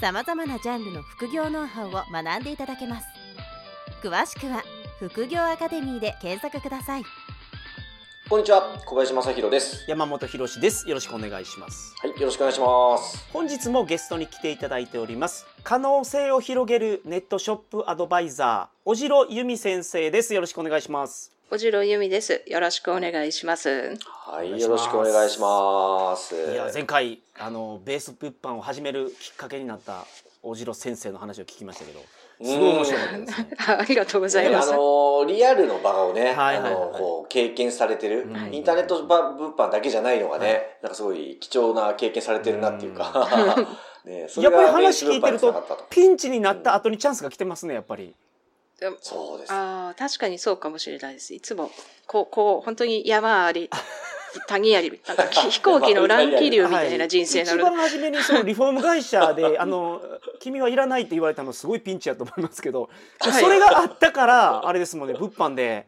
[0.00, 3.06] さまざまなジャンルの副業ノウハウを学んでいただけます
[4.00, 4.62] 詳しくは
[5.00, 7.02] 副業アカデミーで検索ください
[8.28, 9.86] こんにちは、小林正弘です。
[9.88, 10.86] 山本博です。
[10.86, 11.94] よろしくお願いします。
[11.98, 13.26] はい、よろしくお願いします。
[13.32, 15.46] 本日もゲストに来ていただいております。
[15.64, 20.34] 可能性を広げるネットショップアドバイザー、小城由美先生です。
[20.34, 21.37] よろしくお願いします。
[21.50, 22.42] 小城由美です。
[22.46, 23.96] よろしくお願いします。
[24.06, 26.34] はい、よろしくお願いします。
[26.34, 30.04] いや、前回、あの、ベース物販を始めるきっかけになった
[30.42, 32.00] 小城先生の話を聞きましたけど、
[32.44, 33.48] すごい面白かったですね。
[33.66, 34.72] ありがとうございます。
[34.72, 43.56] のリアルの場をね、はいはいはいあのこう経験されてる、うんインターネット物販だけじゃないのがね、なんかすごい貴重な経験されてるなっていうか、
[44.04, 48.14] ね、そやっぱり話聞いてると、ピンチになった後にチャンスが来てますね、やっぱり。
[49.00, 49.52] そうです。
[49.52, 51.34] ああ、確かにそうかもしれないです。
[51.34, 51.70] いつも、
[52.06, 53.70] こう、こう、本当に山あり、
[54.46, 60.00] 谷あり、なんかき 飛行機の乱気流みたいな人生なので、一番初めにそのリフォーム会社で あの
[60.38, 62.90] 君はいらないって言われたのすごいピンチやと思いますけど、
[63.20, 65.86] はいそれがあったからあれですもんね物販で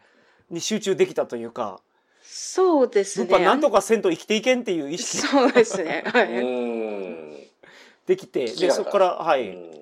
[0.49, 1.81] に集中できたというか
[2.23, 3.27] そうですね。
[3.27, 6.05] 物販なんとかせんと生きていけんっていう意識がそうですね。
[6.07, 6.29] はうい。
[6.29, 7.37] ん。
[8.07, 9.81] できてでそこからはい、うん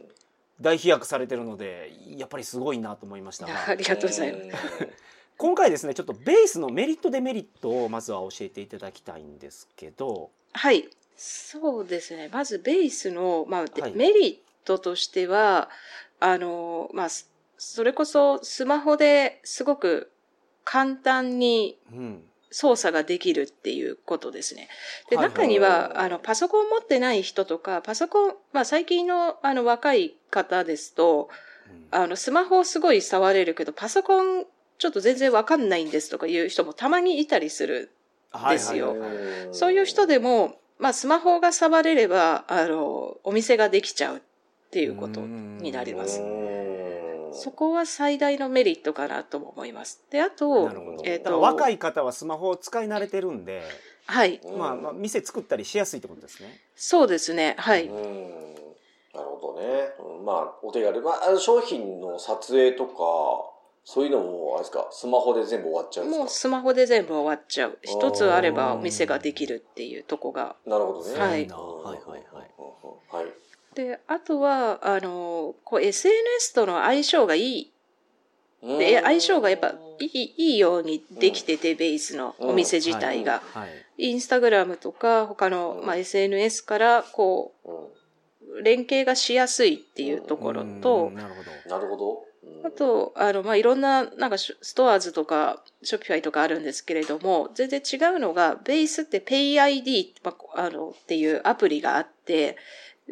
[0.61, 4.89] 大飛躍されてるのでやっぱりすごいなと思いましたが ありがとうございます。
[5.37, 10.89] 今回ですねちょっとベースのメリットデメリットをまずは教えていただきたいんですけどはい。
[11.17, 12.29] そうですね。
[12.33, 15.69] まずベースの、まあ、ではいメリットとしては、
[16.21, 17.27] あの、まあ、そ
[17.59, 20.13] それこそスマホですごく
[20.65, 24.69] 簡単にうん操作ができるっていうことですね。
[25.11, 31.29] で、中には、あの、パソコン持ってない人とか、パソコン、まあ最近のあの若い方ですと、
[31.91, 34.47] あの、スマホをすごい触れるけど、パソコン
[34.79, 37.91] ちょっと全然わかんないんですとかいう人もたまにいたりする。
[38.31, 38.95] はいですよ
[39.53, 44.21] そういう人でも、まあスマホが触れれば、あの、お店ができちゃうっ
[44.71, 46.21] ていうことになります。
[47.33, 50.03] そこは最大のメリットかなとも思います。
[50.11, 50.71] で、あと
[51.05, 53.63] えっ、だからと、若い方はスマホを使い慣れてるんで、
[54.07, 56.61] はい、うんまあ、まあ店作ったりしやすいってことですね。
[56.77, 57.87] そうですね、はい。
[57.87, 58.39] うん
[59.15, 59.67] なるほどね。
[59.99, 61.01] うんまあ、お手軽。
[61.01, 62.93] まあ、商品の撮影とか、
[63.85, 66.19] そういうのも、あれですか、スマホで全部終わっちゃうんですか？
[66.21, 67.79] もうスマホで全部終わっちゃう。
[67.83, 70.57] 一つあればお店ができるっていうとこが。
[70.67, 71.19] なるほどね。
[71.19, 71.51] はいうん
[71.83, 73.27] はいはいはいはい。
[73.75, 77.73] で、あとは、あの、こう SNS との相性がいい。
[78.63, 83.43] で、相性がやっぱいいいいようにできてて、ベースのお店自体が。
[83.55, 83.69] はい。
[83.99, 91.77] インスタグラムとか他の、まあ、SNS からこう連携がしやすいっていうところとうん、なるほど。
[91.77, 92.13] なるほど。
[92.13, 92.29] うん
[92.65, 102.57] あと、あの、まあ、いろんな、なんか、ストアーズとか、ショッピファイとかあるんですけれども、全然違うのが、ベースって PayID、まあ、あの、っていうアプリがあって、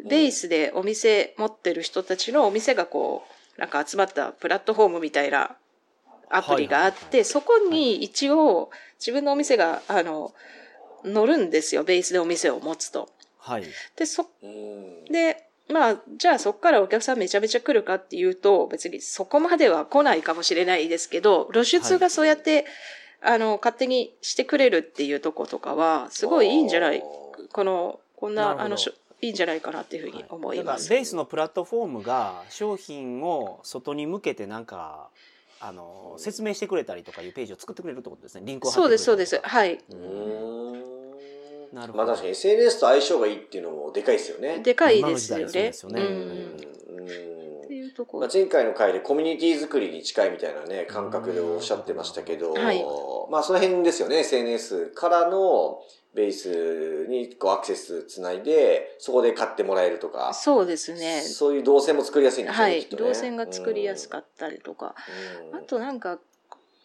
[0.05, 3.25] ベースでお店持ってる人たちのお店がこ
[3.57, 5.55] う、なんか集まったプラットフォームみたいな
[6.29, 7.17] アプリがあって、はいはい。
[7.17, 8.69] はいそこに一応、
[8.99, 10.33] 自分のお店が、あの、
[11.03, 13.09] 乗るんですよ、ベースでお店を持つと。
[13.39, 13.63] はい。
[13.95, 15.05] で、そうん。
[15.05, 22.65] で、まあ、じゃあそこからお客さんめちゃめちゃ来るかっていうと、別にそこまでは来ないかもしれないですけど、露出がそうやって、
[23.21, 27.01] あの、勝手にしてくれるっていうとことかは、すごいいいんじゃない、
[27.51, 28.77] この、こんな、なあの、
[29.21, 30.89] いいんじゃないかなっていうふうに思いだからます。
[30.89, 35.09] ベースのプラットフォームが商品を外に向けてなんか
[35.59, 38.41] あの説明してくれたりとかいうページを作ってくれるってことですね。
[38.45, 39.49] リンクを貼ってくれそうです、そうです。
[39.49, 39.79] はい。
[39.89, 40.87] うん
[41.73, 44.59] なるほどまあ確かに SNS と相性がいいっていうのもでかいですよね。
[44.59, 45.45] でかいですよね。
[45.51, 46.07] ですよねうん。
[46.07, 47.46] うん
[47.87, 48.29] いうところまあ、。
[48.31, 52.85] 前回の回でコミュニティ作りに近いみたいなね、感覚でおっしゃってましたけど、はい
[53.29, 55.79] まあその辺ですよね、SNS からの
[56.13, 61.21] ベースにこうアクセスつないで、そこで買ってもらえるとか、そうですね。
[61.21, 62.81] そういう動線も作りやすいんですよね、はい。
[62.81, 64.95] ね動線が作りやすかっったりとか。
[65.51, 65.57] た。
[65.57, 66.19] あとなんか、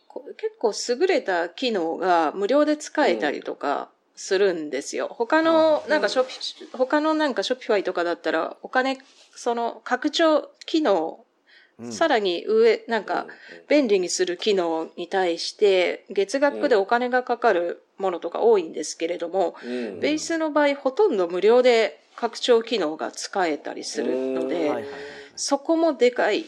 [0.09, 3.91] こ結構優れた機能が無料で使えたりとか
[4.23, 5.09] するんですよ。
[5.09, 5.91] 他の、うん。
[5.91, 6.33] なんかショッピ、
[6.73, 8.99] 他のなんかショッピファイとかだったら、お金、
[9.35, 11.25] その拡張機能、
[11.81, 11.93] うん。
[11.93, 13.27] さらに上、なんか、
[13.69, 19.99] 便利にする機能に対して、月額でお金がかかるものとか多いんですけれども、うん。
[19.99, 24.71] ベースの場合ほとんど無料で拡張機能が使えたりするので、
[25.35, 26.47] そこもでかい。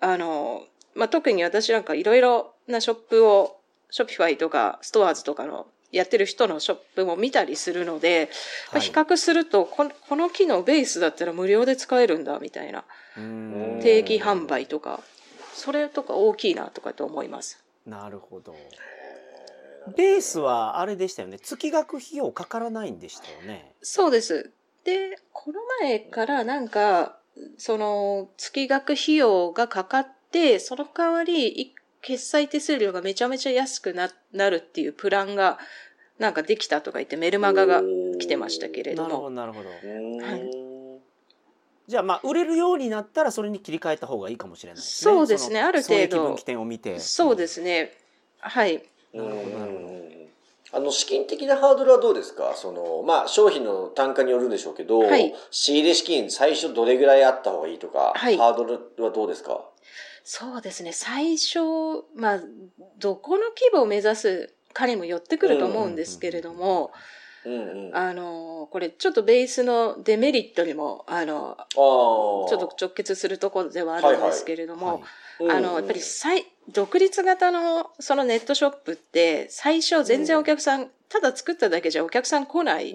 [0.00, 0.64] あの、
[0.96, 3.60] まあ、特に私なんかいろいろなショップを、
[3.90, 8.30] ショピファイとかストアーズとかのやってる人のショップも見たりするので、
[8.70, 12.84] はい比較するとこの、この機能ベースだったら無料で使えるんだみたいな。
[13.16, 15.00] うん定期販売とか、
[15.54, 17.62] それとか大きいなとかと思います。
[17.86, 18.54] なるほど
[19.96, 24.50] ベースはあれでしたよね月額費用かからないんでしたよねそうです。
[24.84, 27.18] で、この前からなんか、
[27.58, 35.58] その月額費用がかかって、その代わりい決済手数料がめちゃめちゃ安くななるっていうプランが
[36.18, 37.82] なんかできたとか言ってメルマガが
[38.18, 39.30] 来てましたけれどなるほども。
[39.30, 39.68] なるほど。
[39.90, 41.00] うん
[41.88, 45.14] じゃあまあ売れるようになったらそれに切り替えた方がいいかもしれないですね。
[45.14, 46.22] そうですねある程度。
[46.30, 46.98] 分岐点を見て。
[46.98, 47.92] そうですね。
[48.40, 48.82] はい。
[49.14, 49.24] うん。
[49.24, 49.86] なるほどなるほ
[50.72, 52.54] あの資金的なハードルはどうですか？
[52.56, 55.32] そのまあ商品の単価によるんでしょうけど、はい。
[55.52, 58.36] 仕入れ資金最初どれぐらいあった方がいいとか、はい。
[58.36, 59.60] ハードルはどうですか？
[60.24, 60.90] そうですね。
[60.92, 61.60] 最初、
[62.16, 62.40] まあ、
[62.98, 66.92] どこの規模を目指すかにも寄ってくると思うんですけれども、
[67.46, 82.92] うんうん、あの、これちょっとベースのデメリットにも、あの、ああちょっと直結するところではあるんですけれども、はいあの、やっぱり最、独立型のそのネットショップって、最初全然お客さん、ただ作っただけじゃお客さん来ない。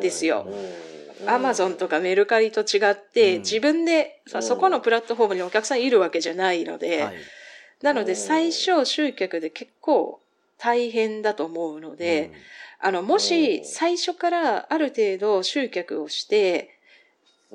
[0.00, 0.46] ですよ。
[1.22, 1.30] うん。
[1.30, 3.42] アマゾンとかメルカリと違って、うん。
[3.42, 4.42] 自分で、うん。
[4.42, 7.14] そこのプラットフォームにお客さんいるわけじゃないので、はい。
[7.82, 10.19] なのでうん最初集客で結構
[10.60, 12.30] 大変だと思うので、
[12.78, 16.78] あの、もし最初からある程度集客をして、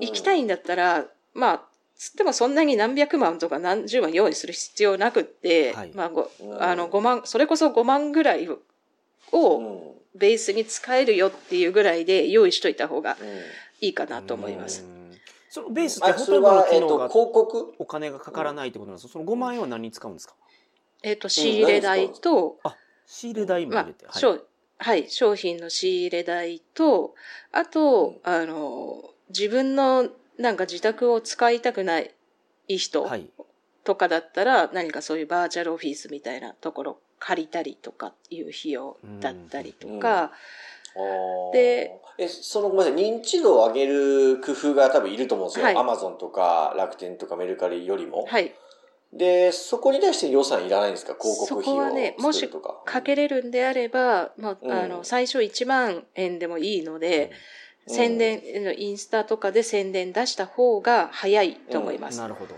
[0.01, 1.63] 行きたいんだったら、まあ、
[1.97, 5.91] つってもそんなに何百万とか何十万用意する必要なくって、はい。
[5.93, 6.61] まあ、ごうん。
[6.61, 9.91] あの、5万、それこそ5万ぐらいをうん。
[10.15, 13.27] ベースに使えるよっていうぐらいで用意しといた方がうん。
[13.81, 14.85] いいかなと思います。
[14.85, 15.19] うん。
[15.49, 17.73] そのベースってあそれほとんどのは、えっと機能が広告？
[17.79, 19.13] お金がかからないってことなんですか？
[19.13, 20.35] その5万円は何に使うんですか？
[21.03, 22.59] えっ、と、仕入れ代と、
[23.05, 24.19] 仕入れ代もまあ入れて、、はい。
[24.19, 24.39] 商
[24.77, 27.15] はい、商品の仕入れ代と、
[27.51, 32.13] あと、あの、自分のなんか自宅を使いたくない
[32.67, 33.29] 人はい。
[33.83, 41.53] とかだったら、何かそういうバーチャルオフィスみたいなところ借りたりとかいう費用だったりとか、あー。
[41.53, 45.75] でえそのごめんなさい認知度を上げる工夫が多分いると思うんですよ、はい。
[45.75, 48.55] アマゾンとか楽天とかメルカリよりも、はい、
[49.17, 51.15] でそこに対して予算いらないんですか？
[51.19, 52.81] 広告費そこはをね作るとか。
[52.85, 54.71] かけれるんであれば、まあ、うん。
[54.71, 57.31] あの、最初1万円でもいいので、
[57.87, 57.95] うん。
[57.95, 58.41] 宣伝、
[58.77, 62.19] インスタとかで宣伝出した方が早いと思います。
[62.19, 62.55] なるほど。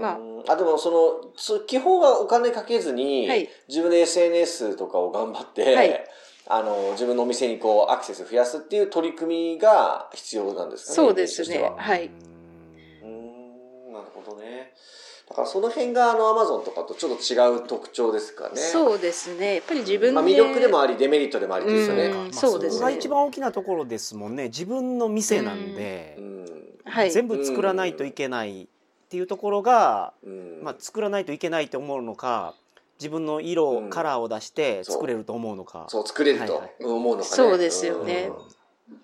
[0.00, 0.18] ま
[0.48, 0.56] あ。
[0.56, 3.48] でもそのつ基本はお金かけずに、はい。
[3.68, 6.04] 自分で SNS とかを頑張って、はい。
[6.48, 11.58] あの自分のお店にこうアクセス増やすっていう取り組みが必要なんですかねそうですね。
[11.60, 11.76] は。
[11.76, 12.10] はい。
[13.04, 13.92] うん。
[13.92, 14.72] なるほどね
[15.30, 18.56] だからその辺があのアマゾンとかとちょっと違う特徴ですかね。
[18.56, 19.54] そうですね。
[19.54, 20.12] やっぱり自分で。
[20.12, 22.78] まあ、魅力でもありデメリットでもありですよね、うそうですね。
[22.78, 24.44] そこが一番大きなところですもんね。
[24.48, 26.46] 自分の店なんで、うん。
[26.84, 27.12] はい。
[27.12, 28.66] 全部作らないといけないっ
[29.08, 30.60] ていうところが、うん。
[30.64, 32.54] まあ、作らないといけないと思うのか
[32.98, 35.86] 自分の色、うんカラーを出して作れると思うのか。
[35.86, 36.72] そう作れるとはいはい。
[36.80, 38.32] 思うのかね、そうですよね。
[38.88, 38.96] うん。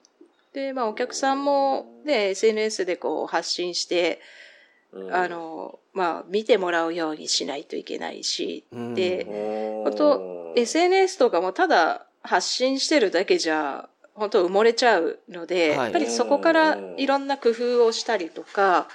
[0.52, 4.20] で、まあ、お客さんも、ね、SNS でこう発信して、
[4.96, 5.14] うん。
[5.14, 8.94] あの、まあ、見てもらうようにしないといけないし、うん。
[8.94, 15.76] でうん本当 SNS とかもただ発信してるだけじゃ、本当埋もれちゃうので、はい。
[15.76, 18.88] やっぱりそこからいろんな工夫をしたりとか、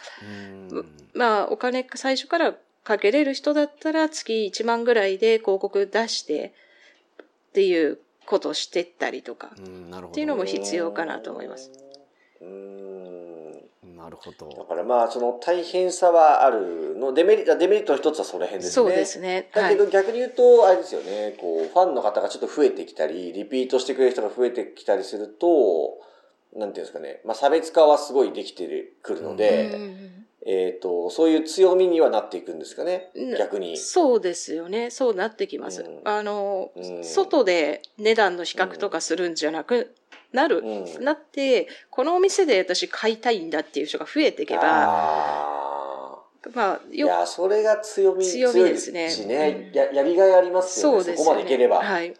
[0.72, 0.86] うん。
[1.14, 6.54] まあ、お金最初からかけれる人だったら月1万ぐらいで広告出して
[7.22, 9.52] っていうことをしてったりとか。
[9.56, 11.72] っていうのも必要かなと思います。
[12.42, 13.31] うん
[14.02, 19.50] なるほだどからまあその大変さはあるのデメリットデメリットの一つはその辺ですねそうですね。
[19.52, 19.86] はいだけど。
[19.92, 26.00] 逆に言うとあれですよねこうファンの方がちょっと増えてきたりリピートしてくれる人が増えてきたりすると
[26.58, 28.68] なんていうんですかね、まあ、差別化はすごいできて
[29.02, 33.78] くるので、うんえー、とそういう強みにはなっていくんですかねうん逆に。
[33.78, 34.90] そうですよね。
[34.90, 35.84] そうなってきます。
[35.84, 39.94] うんあの、うん外で値段の比較とかするんじゃなく
[40.32, 46.20] なる、うんなって、このお店で私買いたいんだっていう人が増えていけば、あ
[46.56, 51.18] まあ、ーいよやそれが強み強みですねしね、うんややりがいありますよねそね。
[51.18, 51.82] こまでいければ。
[51.82, 52.14] はい。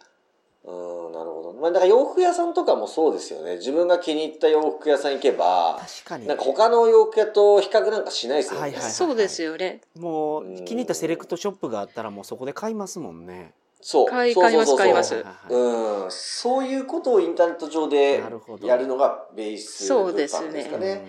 [0.64, 1.56] うん、なるほど。
[1.60, 3.56] まあ、だから洋服屋さんとかもそうですよね。
[3.56, 8.60] 自分が気に入った洋服屋さん行けば、確かになんか他の洋服屋と比較なんかしないですよね。
[8.60, 9.80] はいはいそうですよね。
[9.98, 14.06] もう気に入ったセレクトショップがあったらもうそこで買いますもんねそう。
[14.06, 16.06] 買いそうそうそう買いますそう。
[16.06, 16.10] ん。
[16.10, 18.22] そういうことをインターネット上で
[18.62, 20.46] やるのがベースそうですね。
[20.46, 21.04] 物販ですかね。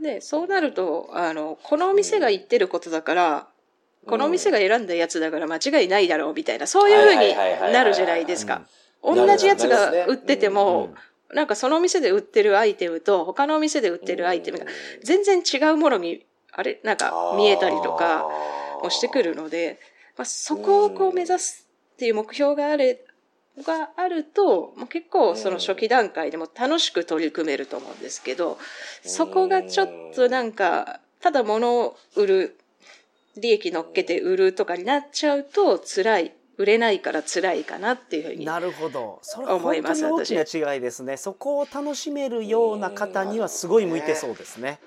[0.00, 3.48] で、そうなると、あの、このお店が言ってることだから、
[4.06, 8.62] このお店が選んだやつだから間違いないだろうみたいな、そういうふうになるじゃないですか。
[9.02, 10.94] 同じやつが売ってても、
[11.32, 14.66] なんかそのお店で売ってるアイテムと他のお店で売ってるアイテムが
[15.02, 18.26] 全然違うものに、あれ、なんか見えたりとか
[18.82, 19.78] もしてくるので、
[20.16, 23.04] まあ、そこをこう目指すっていう目標がある、
[23.58, 28.58] があると、もう結構その初期段階でも楽しく取り組めると思うんですけど、
[29.02, 32.56] そこがちょっとなんか、ただ物を売る、
[33.36, 36.32] 利益乗っけて売るとかになっちゃうと辛い。
[36.58, 39.18] 売れないから辛いかなっていうふうになるほど。
[39.22, 41.16] それは本当に大きな違いですね。
[41.16, 44.78] そこを楽しめるような方にはすごい向いてそうですね。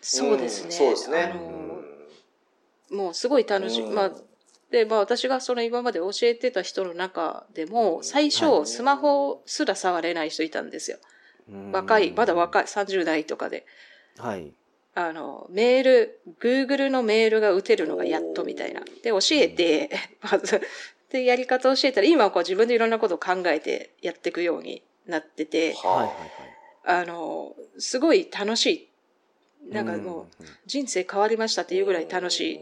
[0.00, 0.70] そうですね。
[0.72, 1.22] そうですね。
[1.22, 1.80] あの
[2.90, 4.12] もうすごい楽しい、まあ
[4.74, 10.98] で、まあ私がその今まで教えてた人の中でも、最初スマホすら触れない人いたんですよ。
[11.72, 13.64] 若い、まだ若い、30代とかで。
[14.18, 14.52] はい。
[14.96, 18.80] あの、メール、Google のメールが打てるのがやっとみたいな。
[18.80, 19.90] で、教えて、
[20.20, 20.60] まず、
[21.10, 27.02] で、やり方を教えたら、今はこう自分でいろんなことを考えてやっていくようになってて、はいはいはい。
[27.02, 29.72] あの、すごい楽しい。
[29.72, 32.60] なんかもう、人生変わりましたっていうぐらい楽しいっ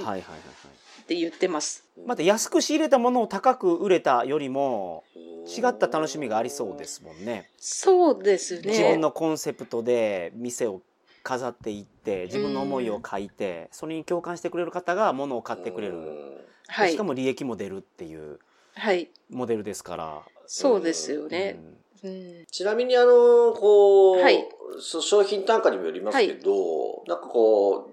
[0.00, 1.02] はいはいはいはい。
[1.06, 1.84] て言ってます。
[2.06, 5.04] また安く仕入れたものを高く売れたよりも
[5.46, 7.50] 違った楽しみがありそうですもんね。
[7.58, 8.68] そうですね。
[8.68, 10.80] 自分のコンセプトで店を
[11.22, 17.04] 飾っていって自分の思いを書いてそれに共感してくれる方が物を買ってくれるはいしか。
[17.04, 18.38] も利益も出るっていう
[18.74, 19.10] はい。
[19.30, 20.22] モデルですから。
[20.46, 21.52] そうですようね。
[21.52, 22.44] んうん。
[22.50, 24.44] ちなみにあの、こう、はい
[24.80, 27.91] そ商品単価にもよりますけど、なんかこう、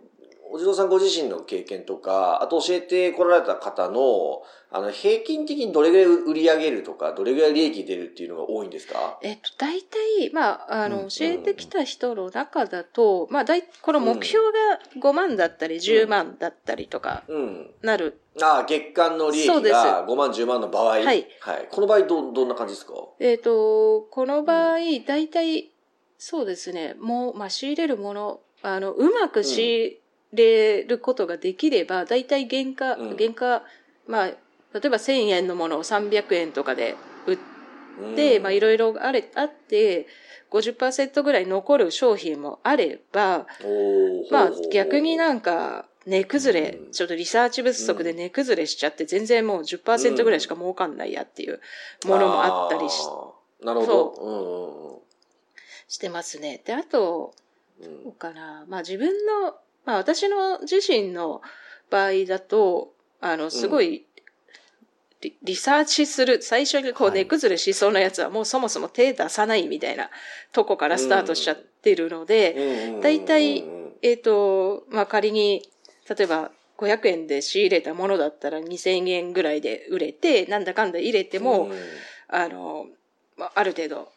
[0.51, 4.41] おじろうさんご自身の経験とか、あと教えてこられた方の、
[4.71, 9.19] あの、平均的にどれぐらい売り上げるとか、どれぐらい利益出るっていうのが多いんですか？
[9.21, 17.71] えっと、大体、まあ、あの、うん教えてきた人の中だと、まあ、大、この目標が5万だったり、10万だったりとか、うん。
[17.81, 18.19] なる。
[18.41, 20.85] ああ、月間の利益が5万、10万の場合。
[20.89, 21.03] はい。
[21.03, 21.27] はい。
[21.71, 22.93] この場合ど、どんな感じですか？
[23.19, 25.71] えっと、この場合、大体、
[26.17, 29.99] そうですね、もう、まあ、仕入れるもの、あの、うまく仕入
[30.33, 33.17] れることができれば、大体原価、うん。
[33.17, 33.63] 原価、
[34.07, 34.35] まあ、例
[34.85, 36.95] えば1000円のものを300円とかで
[37.25, 37.37] 売っ
[38.15, 40.07] て、まあ、いろいろあれ、あって、
[40.51, 43.47] 50%ぐらい残る商品もあれば、
[44.31, 46.91] まあ逆になんか、値崩れ、うん。
[46.91, 51.59] ちょっとリサーチ不足で値崩れしちゃって、全然もう10%ぐらいしか儲かんないやっていう
[52.05, 54.09] ものもあったりしあーなるほど。
[54.17, 54.29] う。
[54.29, 54.99] んうん
[55.87, 56.61] してますね。
[56.63, 57.33] で、あと、
[57.81, 58.03] うん。
[58.03, 58.65] どうかな。
[58.67, 59.55] まあ自分の、
[59.89, 61.41] まあ私の自身の
[61.89, 64.05] 場合だと、あの、すごい、
[65.21, 67.21] リリサーチする、最初にこうはい。
[67.21, 70.11] 値崩れしそうなやつはもうそもそも手出さないみたいな
[70.53, 72.55] とこからスタートしちゃってるので、
[73.01, 73.63] 大体
[74.03, 75.67] えっ、と、まあ仮に、
[76.07, 81.79] 例えば500円で仕入れたものだったら2000円ぐらいで売れて、なんだかんだ入れても、うん。
[82.27, 82.85] あの、
[83.35, 84.11] まあある程度、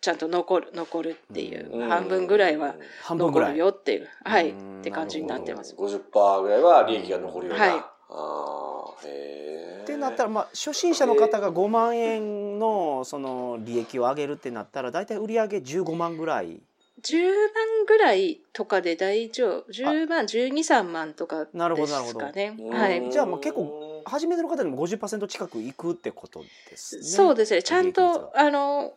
[0.00, 3.58] ちゃんと残る、残るっていう、うん半分ぐらいは半分ぐらい残る。
[3.58, 5.74] よっていう、はい、うんって感じになってます。
[5.76, 7.64] 50%ぐらいは利益が残るような。
[7.64, 9.82] はいああ、へえ。
[9.82, 16.60] ってなったら、まあ、初心者の方が5万円のその利益を上げるってなったら大体売上15万ぐらい
[17.02, 19.72] 10万ぐらいとかで大丈夫。
[19.72, 22.56] 10万、12、3万とかなるほですどなるほどかね。
[22.58, 23.10] うんはい。
[23.10, 27.02] じゃあもう結構初めての方でも50%近くいくってことですね。
[27.02, 27.62] そうですね。
[27.62, 28.94] ちゃんと、あの、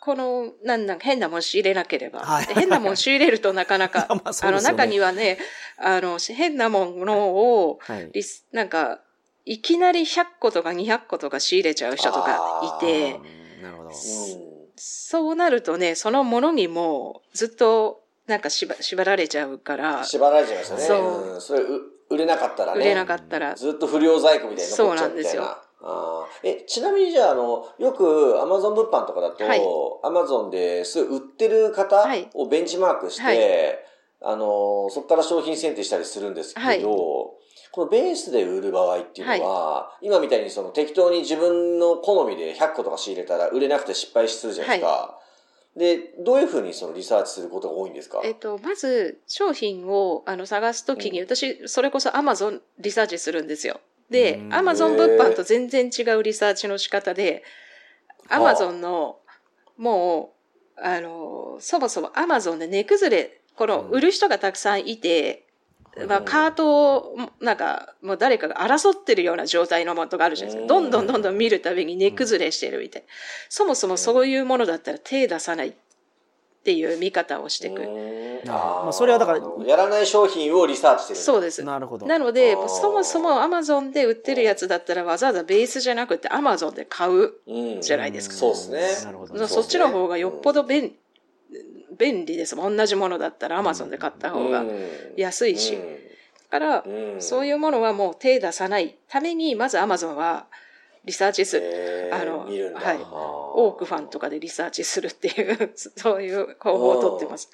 [0.00, 2.20] この、なんなん変なもん仕入れなければ。
[2.20, 5.38] はいで変なもん仕入れるとなかなか、 まあそうあの中にはね、
[5.76, 8.10] あの、変なものを、はい。
[8.12, 9.00] リスなんか、
[9.44, 13.90] いきなり100個とか200個とか仕入れちゃう人とかいて、うんなるほど。
[14.76, 20.84] そうなるとね、そのものにもうずっとなんか縛縛られちゃうから、縛られちゃいますよね。
[20.84, 21.66] そううんそれう
[22.08, 22.80] 売れなかったらね。
[22.80, 25.40] 売れなかったら、ずっと不良在庫みたいに残っちゃうみたいな。
[25.40, 26.48] そうなんですよあー。
[26.48, 29.62] え、ちなみにじゃあ、あの、よくアマゾン物販とかだと、はい。
[30.02, 32.28] アマゾンです売ってる方はい。
[32.34, 33.38] をベンチマークして、はい。
[34.22, 36.82] あの、そこから商品選定したりするんですけど、はい。
[36.82, 37.36] こ
[37.84, 45.16] のベースで売る場合っていうのは、今みたいにその適当に自分の好みで100個とか仕入れたら売れなくて失敗するじゃないですか。
[45.76, 48.20] で、どういうふうにそのリサーチすることが多いんですか？
[48.24, 51.26] えっと、まず商品をあの探すときに、うん。
[51.26, 53.80] 私、それこそ Amazon リサーチするんですよ。
[54.10, 57.44] でうん、Amazon 物販と全然違うリサーチの仕方で、
[58.28, 58.38] あ。
[58.38, 59.18] Amazon の、
[59.76, 60.34] も
[60.76, 65.46] う、あの、そもそも Amazon で値崩れ、この売る人がたくさんいて、
[66.06, 70.68] まあ、カートを、なんか、もう誰かが争ってるような状態のものとかあるじゃないですか。
[70.68, 73.08] どんどんどんどん見るたびに値崩れしてるみたいな。
[73.48, 75.68] そもそもそういうものだったら手出さない。
[75.68, 75.72] っ
[76.62, 77.82] ていう見方をしていく。
[78.46, 81.20] あまあそれはだからやらない商品をリサーチしてる。
[81.20, 81.62] そうです。
[81.64, 82.06] なるほど。
[82.06, 87.34] なのでそもそもアマゾンで売ってるやつだったらわざわざベースじゃなくてアマゾンで買う。
[87.46, 89.04] うんじゃないですかそうですね。
[89.04, 90.92] なるほどそっちの方がよっぽど便
[91.98, 92.76] 便利ですもん。
[92.76, 94.64] 同じものだったらアマゾンで買った方が
[95.16, 95.78] 安いし。
[96.50, 96.84] だから、
[97.20, 100.46] そういいうものはもう手出さないために、まずアマゾンは
[101.04, 102.10] リサーチする。
[102.12, 102.98] あのはい
[103.54, 107.50] オークファンとかでリサーチするっていう、 そういう方法をとってます。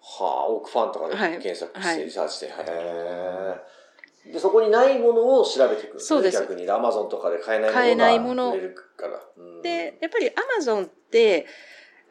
[0.00, 2.46] はあ、オークファンとかではい検索はいしてリサーチして。
[2.46, 4.32] へえ。
[4.32, 6.00] で、そこにないものを調べていく。
[6.00, 11.46] そうです逆に、アマゾンとかで買えないものが買えないもので、やっぱりアマゾンって、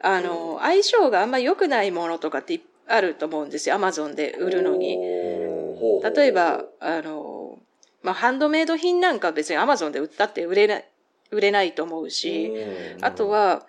[0.00, 3.76] あの、相性があんま良くないものとかってあると思うんですよ。
[3.76, 4.96] アマゾンで売るのに。
[4.96, 7.58] 例えば、あの、
[8.02, 10.84] まあ、ハンドメイド品なんか別にアマゾンで売ったって売れない、
[11.30, 12.48] 売れないと思うし、
[12.96, 13.04] うん。
[13.04, 13.66] あとは、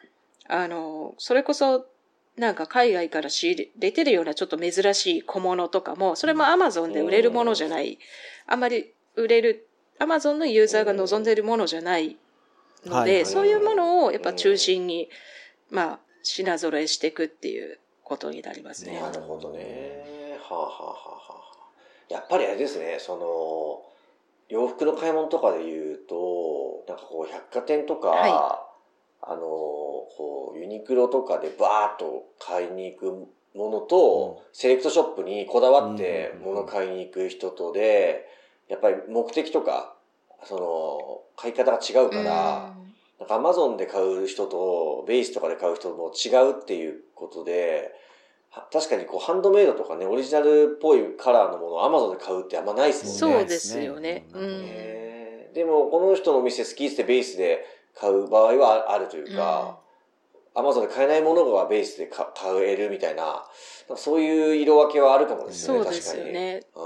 [0.47, 1.85] あの、それこそ、
[2.35, 7.99] なんか海外から仕入れてるようなちょっと珍しい小物とかも、それもアマゾンで売れるものじゃない、
[8.47, 9.67] あんまり売れる、
[9.99, 12.17] アマゾンのユーザーが望んでいるものじゃない
[12.85, 15.09] ので、そういうものをやっぱ中心に、
[15.69, 18.99] まあ、品揃えしていくっていうことになりますね。
[18.99, 20.37] なるほどね。
[20.41, 21.43] はあ、はあはあは
[22.09, 23.92] あ、やっぱりあれですね、その、
[24.49, 28.65] 洋服の買い物とかで言うと、なんかこう百貨店とか、は
[29.21, 33.11] あの、こうユニクロとかでバーッと買いに行く
[33.57, 38.27] ものと、セレクトショップにこだわってうん物買いに行く人とで、
[38.67, 39.95] やっぱり目的とか、
[40.43, 42.73] その、買い方が違うから、
[43.19, 48.12] なんかアマゾンで買う人とベースとかで買う人も違うっていうことで、は
[48.71, 53.39] 確かにこうハンドメイドとかね、オリジナルっぽいカラーのものをアマゾンで買うってあんまないですもんね。
[53.39, 54.27] そうですよね。
[54.33, 57.63] ううんでもこの人のお店好きってベースで
[57.95, 59.79] 買う場合はあるというか、
[60.55, 63.43] アマゾンで買えないものがベースで買買えるみたいな、
[63.95, 66.61] そういう色分けはあるかもですよね、そうですよね。
[66.73, 66.79] 確か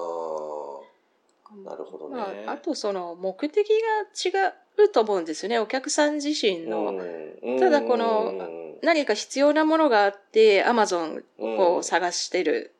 [1.55, 1.59] に。
[1.59, 1.63] うん。
[1.65, 2.15] なるほどね。
[2.15, 5.59] まあ、あとその目的が違うと思うんですよね。
[5.59, 6.91] お客さん自身の。
[6.91, 8.33] うんただこの
[8.81, 11.57] 何か必要なものがあって、アマゾンうん。
[11.77, 12.71] を探してる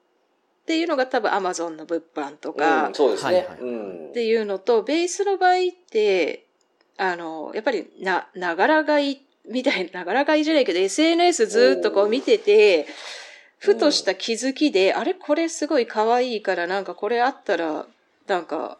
[0.63, 3.47] っていうのが多分アマゾンの物販とかうん、そうですね。
[4.09, 5.57] っていうのと、ベースの場合っ
[5.89, 6.43] て、
[6.97, 12.85] あの、やっぱりな、ながら買いみたいな、 ながら買いじゃないけど、SNS ずっとこう見てて、
[13.59, 15.13] ふとした気づきで、あれ？
[15.13, 17.87] これすごい可愛いから、なんかこれあったら、
[18.27, 18.77] なんか、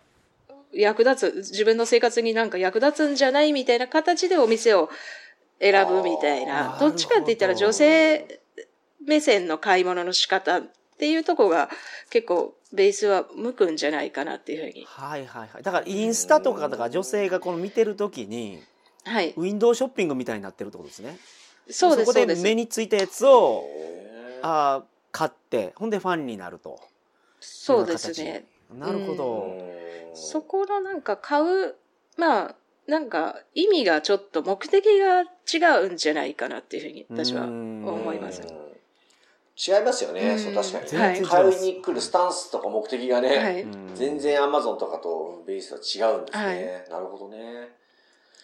[0.73, 3.53] 役立つ、自分の生活になんか役立つんじゃない？
[3.53, 4.89] みたいな形でお店を
[5.59, 6.71] 選ぶみたいあな。
[6.75, 8.41] ーどっちかって言ったら女性
[9.05, 10.63] 目線の買い物の仕方っ
[10.97, 11.69] ていうとこが
[12.09, 14.85] 結構ベースは向くんじゃないかなっていうふうに。
[14.85, 15.63] はいはいはい。
[15.63, 18.61] だからインスタとかだから女性がこの見てるときに、
[19.05, 19.33] はい。
[19.37, 21.17] ウィンドウショッピングみたいになってるってことですね。
[21.69, 22.43] そうです、こでそうです。
[22.43, 23.63] 目についたやつを
[24.41, 26.79] あー買って、ほんでファンになると。
[27.39, 28.45] そうですね。
[28.77, 29.57] なるほど。
[29.59, 29.77] うん
[30.19, 31.75] そこのなんか買う、
[32.17, 32.55] まあ、
[32.87, 37.85] なんか意味がちょっと目的が違うんじゃないかなっていうふうに私はうん。
[37.85, 38.41] 思います。
[38.41, 38.67] うん
[39.59, 40.39] 違いますよね、うん。
[40.39, 43.61] そう確かに、全然違い買いに来るスタンスとか目的がね、はい。
[43.63, 47.69] うん全然アマゾンとかとベースは違うんですね、なるほどね。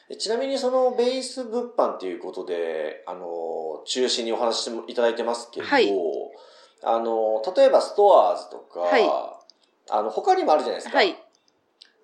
[0.09, 5.93] えちなみにそのベース物販っていうことであの中心にお話しいただいてますけど、はい。
[6.81, 9.03] あの例えばストアーズとか、はい。
[9.91, 11.15] あの他にもあるじゃないですか、はい。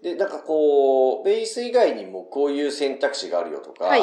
[0.02, 4.02] で、なんかこう、ベース以外にもこういう選択肢があるよとか、はい。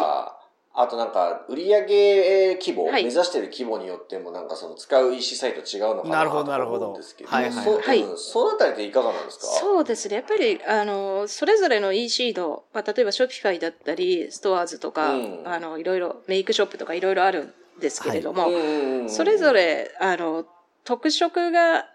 [0.79, 3.05] あとなんか、売上規模、はい。
[3.05, 8.03] 目指してる規模によってもなんかその使う EC サイト違うのかななるほどとなるほど思うんですけど、はいはいそはい。
[8.03, 9.47] うんそのあたりっていかがなんですか？
[9.47, 10.17] そうですね。
[10.17, 15.43] やっぱり、あの、それぞれの EC の、まあ、例えば Shopify だったり、 STORES とか、うん。
[15.47, 19.09] あの、いろいろ、 MakeShop とかいろいろあるんですけれども、うん。
[19.09, 20.45] それぞれ、あの、
[20.85, 21.87] 特色が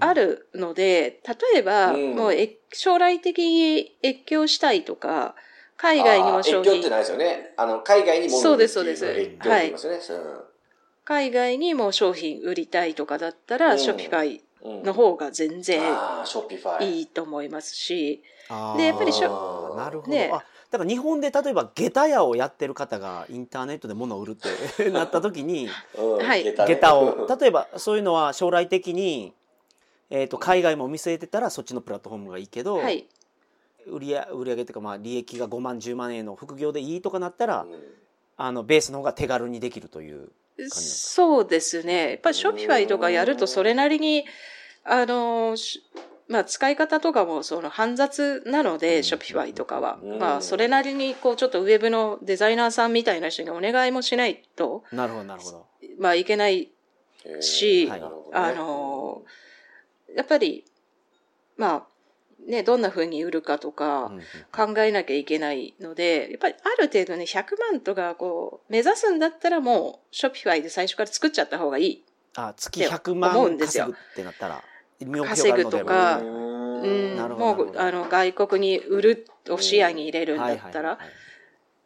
[0.00, 2.14] あるので、例えば、うん。
[2.16, 5.34] もうえ、将来的に越境したいとか、
[5.76, 7.52] 海外にも商品、越境ってないですよね。
[7.56, 9.20] あの、海外に物を売るっていそうですそうです。
[9.20, 10.24] 越境って言いますよね。
[11.04, 13.78] 海外にも商品売りたいとかだったら、うん。
[13.78, 14.44] Shopify うん
[14.82, 15.82] の方が全然。
[16.80, 18.22] いいと思いますし、
[18.76, 20.30] でやっぱりしょなるほど、ね。
[20.32, 27.28] あだから日本で例えば下駄屋をやってる方がインターネットで物を売るって なった時に下駄を。
[27.38, 29.34] 例えばそういうのは将来的に、
[30.14, 33.06] えー、と海外も見据えてたらそっちのプラットフォームがいいけど、はい。
[33.86, 37.70] 売り上っていうかまあ利益が5万10万円の副業でいいとかなったら、うん。
[38.36, 40.30] あのベースの方が手軽にできるという
[40.68, 42.10] そうですね。
[42.10, 44.24] やっぱり Shopify とかやるとそれなりに、
[44.84, 45.82] あの、し
[46.28, 49.98] まあ使い方とかもその煩雑なので、 Shopify とかは。
[50.02, 50.18] うん。
[50.18, 55.66] まあそれなりにこうちょっとウェブのデザイナーさんみたいな人にお願いもしないと、なるほどなるほど。
[55.98, 56.70] まあいけない
[57.40, 58.02] し、はい。
[58.32, 59.22] あの、
[60.14, 60.64] やっぱり、
[61.56, 61.86] まあ、
[62.46, 64.12] ね、どんな風に売るかとか
[64.52, 72.04] 考えなきゃいけないので、やっぱりある程度ね、100万とかこう、目指すんだったらもう、 Shopify で最初から作っちゃった方がいい。
[72.36, 74.64] あ月100万稼ぐってなったら
[75.26, 77.38] 稼ぐとかううん。
[77.38, 80.98] もう、あの、外国に売るを視野に入れるんだったら。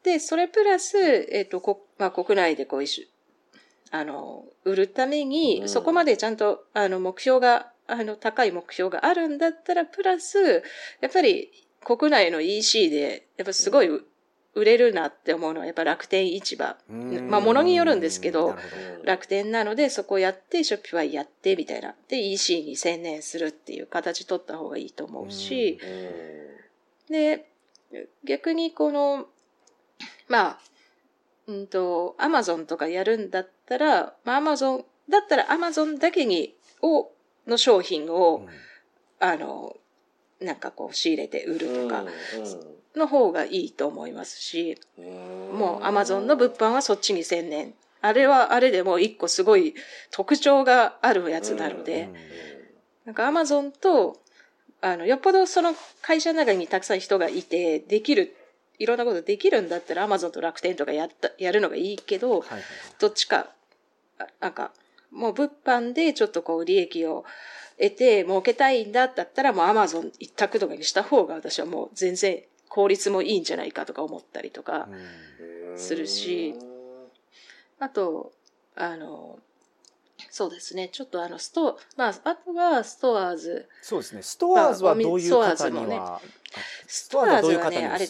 [0.02, 2.84] で、それプラス、えっ、と、こ、まあ、国内でこう、
[3.90, 5.68] あの、売るために、うん。
[5.68, 10.62] そこまでちゃんと、あの、目標が、あの、高い目標があるんだったら、プラス、
[11.00, 11.50] やっぱり、
[11.84, 13.88] 国内の EC で、やっぱすごい、
[14.54, 16.76] 売れるなって思うのは、やっぱ楽天市場。
[16.90, 17.30] うん。
[17.30, 18.56] まあ物によるんですけど
[19.04, 21.94] 楽天なので、そこやって、ショッピファイやって、みたいな。
[22.08, 25.78] で、EC に専念するっていう形取った方がいいと思うし、
[27.08, 27.48] で、
[28.24, 29.28] 逆にこの、
[30.28, 30.58] まあ、
[31.46, 37.10] うんと、アマゾンとかやるんだったら、まあアマゾン、だったらアマゾンだけに、を、
[37.48, 38.46] の商品を、
[39.18, 39.76] あの、
[40.40, 42.04] なんかこう仕入れて売るとか
[42.94, 47.74] の方がいいと思いますし、もうアマゾンの物販はそっちに専念。
[48.00, 49.74] あれはあれでもう一個すごい
[50.12, 52.14] 特徴があるやつなので、うん。
[53.06, 54.20] なんかアマゾンと、
[54.80, 58.36] あの、よっぽどその会社の中にたくさん人がいて、できる、
[58.78, 62.62] いろんなことできるんだったらアマゾンと楽天とかやった、やるのがいいけど、はいはい。
[63.00, 63.50] どっちか、
[64.18, 64.70] あなんか、
[65.10, 67.24] もう物販でちょっとこう利益を
[67.78, 74.88] 得て儲けたいんだだったらもうアマゾン一択とかにした方が私はもう全然効率もいいんじゃないかとか思ったりとか、
[75.76, 76.54] するし
[77.80, 78.32] あと、
[78.74, 79.38] あの、
[80.30, 80.88] そうですね。
[80.88, 83.68] ちょっとあの、スト、まあ、あとはストアーズ。
[83.82, 86.20] そうですねストアーズはどういう方にストアーズもねは
[86.86, 88.06] ストアーズはね、あれ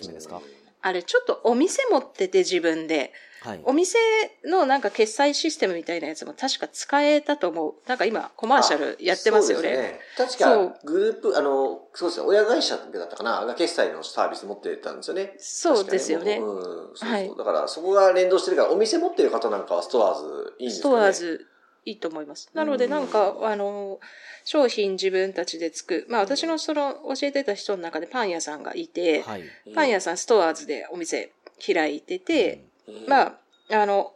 [0.89, 3.99] あれちょっとお店持ってて自分で、はいお店
[4.45, 7.75] のなんか決済システムみたいなやつも確か使えたと思う。
[7.87, 10.01] なんか今コマーシャルやってますよね。
[10.17, 15.37] そうですそう確か、グループ、あの、そうですね、親会社だったかな、が決済のサービス持ってたんですよね。
[15.39, 17.11] そうですよねうん、そうそう。
[17.11, 20.95] はいだから、そこが連動してるから、お店持ってる方なんかはストアーズいいんですかね。
[20.95, 21.47] ストアーズ
[21.89, 22.51] いいと思います。
[22.55, 23.99] なのでなんか、あの、
[24.45, 26.07] 商品自分たちで作る。
[26.09, 31.33] まあ私のその教えてた人の中でパン屋さんがいて、はいうん、パン屋さんストアーズでお店
[31.65, 33.35] 開いてて、うん、まあ、
[33.71, 34.13] あの、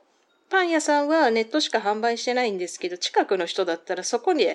[0.51, 4.47] パン屋さんはネットしか販売してないんですけど、近くの人だったらそこに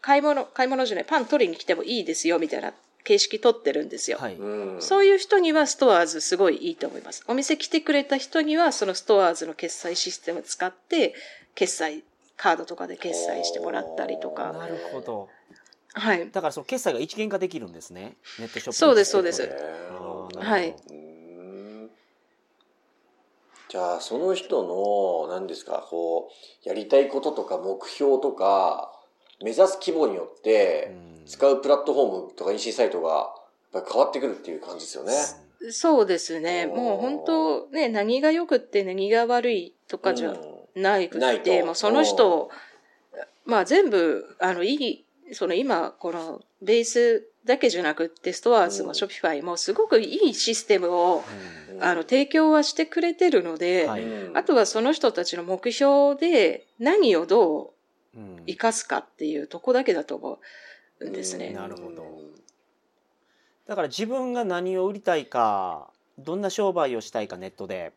[0.00, 2.72] 買い物、買い物じゃない、パン取りに来てもいいですよ、みたいな
[3.04, 4.18] 形式取ってるんですよ。
[4.18, 7.22] はいうん、そういう人にはストアーズすごいいいと思います。
[7.28, 11.14] お店来てくれた人にはそのストアーズの決済システム使って、
[11.54, 12.02] 決済、
[12.36, 14.52] カードとかで決済してもらったりとか。
[14.52, 15.28] なるほど。
[15.94, 16.30] はい。
[16.30, 18.16] だからその決済が一元化できるんですね。
[18.38, 19.48] ネットショップそうですそうです。
[20.38, 20.74] はい。
[20.90, 21.90] うん。
[23.68, 26.30] じゃあ、その人の、何ですか、こ
[26.64, 28.92] う、やりたいこととか目標とか、
[29.42, 30.94] 目指す規模によって、
[31.26, 33.32] 使うプラットフォームとか EC サイトが、やっ
[33.72, 35.12] ぱり変わってくるっていう感じですよね。
[35.72, 36.66] そうですね。
[36.66, 41.66] もう本当ね、何が良くって何が悪いとかじゃうんないくて、と。
[41.66, 42.50] もうその人を、
[43.44, 48.88] まあ全部、あの、いい、その今、このベースだけじゃなくって、ストアーズうん。
[48.88, 51.24] もショピファイもすごくいいシステムを、
[51.72, 51.82] うん。
[51.82, 53.88] あの、提供はしてくれてるので、
[54.34, 57.72] あとはその人たちの目標で何をど
[58.14, 58.42] ううん。
[58.46, 60.38] 生かすかっていうとこだけだと思
[61.00, 61.50] うんですね。
[61.50, 62.04] なるほど。
[63.66, 67.92] だから自分が何を売りたいかどんな商売をしたいかネットで、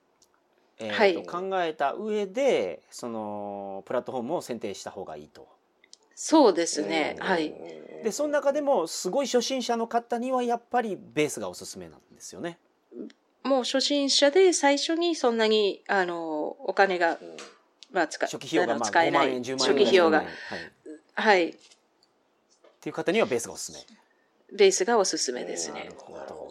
[0.79, 5.47] えーはいと考えた上でそのプラットフォームを選定した方がいいと。
[6.15, 7.15] そうですね。
[7.17, 7.53] うんはい。
[8.03, 12.57] でその中でもすごい初心者の方にはやっぱりベースがおすすめなんですよね。
[13.43, 17.17] もう初心者で最初にそんなに、あの、お金が、
[17.91, 19.41] まあ、使初期費用が使え5万円ない。
[19.41, 20.27] 10万円初期費用がはい。。
[20.27, 20.29] っ
[21.15, 21.57] はい。
[22.81, 24.57] ていう方にはベースがおすすめ。
[24.57, 25.95] ベースがおすすめですねなる。
[25.95, 26.48] ほど。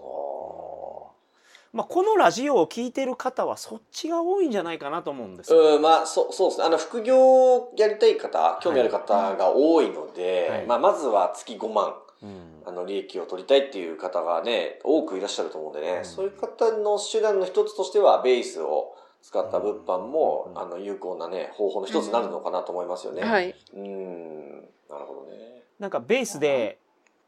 [1.72, 5.54] ほまあこのラジオを聞いてる方はそっちが多いんじゃないかなと思うんです。
[5.54, 6.66] うん、まあ、そう、そうですね。
[6.66, 11.94] あの、副業やりたい方、興味ある方が多いので、はいまあ、まずは月5万。
[12.22, 23.22] うんあの、利益を取りたいっていう方がね、多くいらっしゃると思うんでね、うんそういう方の手段の一つとしては、ベースを使った物販も、うんあの、有効なね、方法の一つになるのかなと思いますよね。。
[23.22, 23.54] はいい。
[23.74, 24.50] うん。
[24.90, 25.62] なるほどね。
[25.78, 26.78] なんかベースで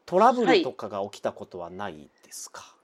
[0.05, 2.75] トラブルとかが起きたことはないですか？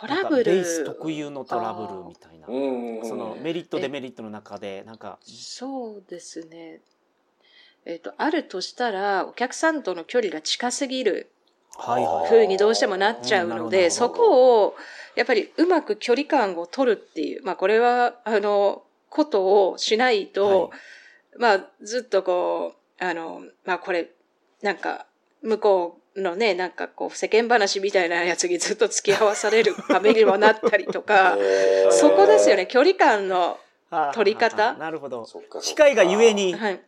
[0.00, 0.44] トラブル。
[0.44, 2.46] ベース特有のトラブルみたいな。
[2.48, 3.08] うん。
[3.08, 6.80] そのメリットデメリットの中でなんかそうですね。
[7.84, 11.30] えっ、と、あるとしたら、お客さんとの距離が近すぎる
[11.78, 14.74] はいはい風にどうしてもなっちゃうので、うんそこを、
[15.14, 20.70] やっぱりうまく距離感を取るっていう、まあこれは、あの、ことをしないと、
[21.38, 24.10] まあ、ずっとこう、あの、まあこれ、
[24.62, 25.06] なんか、
[25.42, 31.36] 向こうのね、なんかこう、世間話みたいなやつにずっと付き合わされるためにもなったりとか、
[31.90, 33.58] そこですよね、距離感の、
[34.14, 34.74] 取り方。
[34.74, 35.26] なるほど。
[35.62, 36.54] 機械がゆえに。
[36.54, 36.74] はい。
[36.74, 36.80] うん。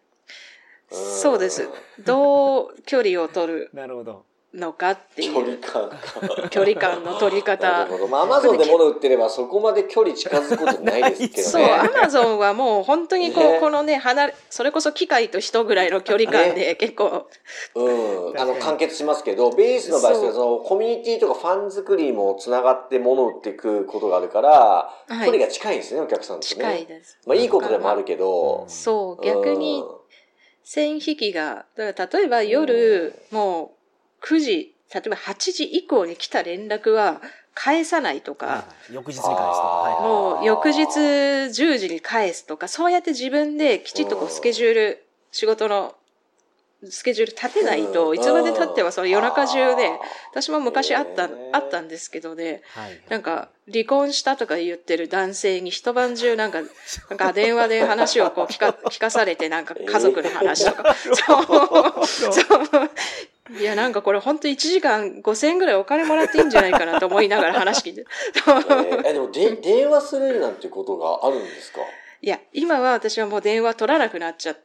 [1.21, 1.69] そうです。
[2.01, 6.49] どう距離を取るなるほどのかってい距離う感か。
[6.49, 7.91] 距離感の取りな方る。
[7.91, 8.09] ほど。
[8.09, 11.71] まあ、アマゾンで物売ってればそこまで距離近づくことないですけどそう、ね。
[11.71, 17.29] アマゾンはもう本当にこう、ねこのね、離れ、それこそ機械と人ぐらいの距離感で結構、
[17.75, 18.41] うん。
[18.41, 24.93] あの、完結しますけど、ベースの場合そうその、コミュニティとかファン作りもつながって物を売っていくことがあるから、は
[25.25, 26.49] い距離が近いんですね、お客さんとね。
[26.49, 27.19] 近いです。
[27.27, 29.85] まあ、いいことでもあるけど、そう、逆に
[30.65, 33.78] 線引きが、だから例えば夜、もう
[34.23, 37.21] 9時、例えば8時以降に来た連絡は
[37.55, 39.99] 返さないとか、翌日に返すとか。
[40.01, 45.95] もう翌日10時に返すとか、そうやって自分できちっとこうスケジュール、仕事の
[46.85, 49.91] スケジュール立てないと、いつまで経ってはその夜中中で、
[50.31, 56.63] 私も昔あった、あったんですけどね、はいなんか離婚したとか言ってる男性に一晩中なんか、
[57.11, 60.95] なんか電話で話をこう聞か聞かされて、なんか家族の話とか。
[61.03, 62.07] そう。
[62.07, 62.91] そう。
[63.59, 68.05] いや、なんかこれ本当1時間5000円ぐらいお金もらっていいんじゃないかなと思いながら話聞いて。
[68.37, 69.07] えー。
[69.09, 71.81] えでもで、電話するなんてことがあるんですか？
[72.21, 74.57] いや、今は私はもう電話取らなくなっちゃっ。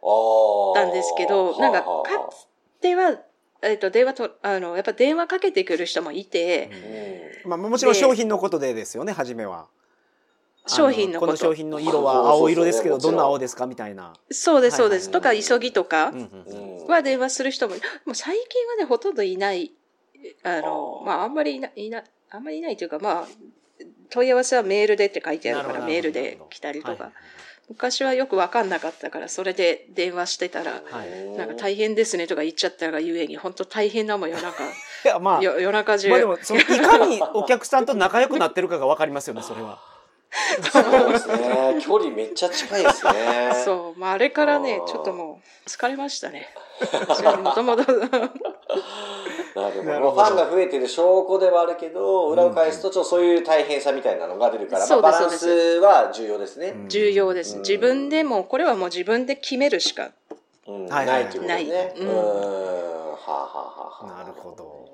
[0.76, 1.86] たんですけど、なんかか
[2.32, 2.48] つ
[2.82, 3.20] ては、
[3.62, 6.70] えっと、電話と、あの、やっぱ電話かけてくる人もいて、
[7.44, 7.50] うん。
[7.50, 9.68] まあ、もちろん商品のことでですよね初めは。
[10.66, 11.34] 商品のこと。
[11.34, 15.12] あこの商品の色は青色ですけどどんな青ですかみたいな、そうです、そうです。
[15.12, 16.12] とか、急ぎとか
[16.88, 19.72] は電話する人も、もう最近はね、ほとんどいない。
[20.44, 23.28] あの、まあ、あんまりいない、いない、あんまりいないというか、まあ、
[24.10, 27.12] 問い合わせはメールでって書いてあるから、メールで来たりとか。
[27.70, 34.64] 昔はよくわかんなかったから、それで電話してたら、はいなんか大変ですねとか言っちゃったがゆえに、本当大変なもんよ、なんか、
[35.06, 36.10] いやまあよ夜中中。
[36.10, 39.80] まあでもその いかにお客さんと仲良くなってるかが分かりますよねそれは。
[40.72, 41.36] そうですね。
[41.80, 43.52] 距離めっちゃ近いですね。
[43.64, 46.50] そう、まあ、あれからねちょっともう、疲れましたね。
[47.44, 47.84] もともと、
[49.60, 49.84] なるほど。
[49.84, 55.48] なるほどファンが増えてる証拠ではあるけど、裏を返すと、ちょっとそういう大変さみたいなのが出るから、まあ、そうですバランス
[55.80, 56.70] は重要ですね。
[56.70, 57.56] うん重要です。
[57.56, 60.12] うん自分でも、これはもう自分で決めるしか。
[60.68, 61.94] うんはいないということないね。
[61.98, 62.10] ううんん。
[62.10, 64.90] はあ、はあはあはあ、なるほど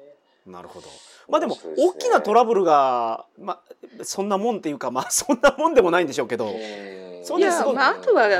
[0.45, 0.87] なるほど。
[1.27, 3.61] まあでも大きなトラブルがま
[3.99, 6.47] あそんなもんっていうかまあそんなもんでもないんでしょうけど。
[6.47, 8.31] うんそうですまあ、あとははい、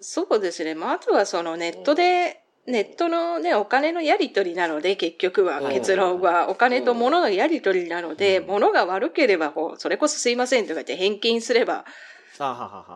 [0.00, 0.74] そうですね。
[0.74, 8.46] まあ、あとはそのネットで、ネットのね、お金のやり取りなので、結局は、はい結論は、お金と物のやり取りなので、うん。
[8.46, 11.84] 物が悪ければ、こう、それこそすいませんとか言って返金すれば、